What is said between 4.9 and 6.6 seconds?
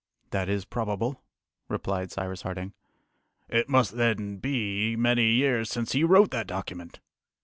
many years since he wrote that